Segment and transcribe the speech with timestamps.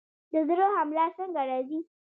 [0.33, 1.79] د زړه حمله څنګه راځي؟